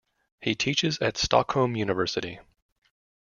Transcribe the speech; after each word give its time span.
He 0.39 0.55
teaches 0.55 0.97
at 0.97 1.15
Stockholm 1.15 1.75
University. 1.75 2.39